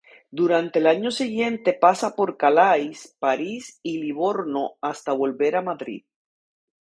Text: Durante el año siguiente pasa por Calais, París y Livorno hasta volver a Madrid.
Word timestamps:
Durante 0.31 0.79
el 0.79 0.87
año 0.87 1.11
siguiente 1.11 1.73
pasa 1.73 2.15
por 2.15 2.35
Calais, 2.35 3.15
París 3.19 3.79
y 3.83 3.99
Livorno 3.99 4.71
hasta 4.81 5.13
volver 5.13 5.55
a 5.55 5.61
Madrid. 5.61 6.05